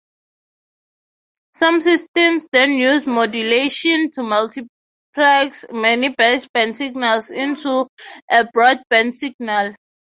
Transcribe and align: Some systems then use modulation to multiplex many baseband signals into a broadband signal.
Some 1.53 1.79
systems 1.79 2.47
then 2.51 2.73
use 2.73 3.05
modulation 3.05 4.09
to 4.13 4.23
multiplex 4.23 5.63
many 5.71 6.09
baseband 6.09 6.73
signals 6.75 7.29
into 7.29 7.87
a 8.31 8.45
broadband 8.45 9.13
signal. 9.13 9.75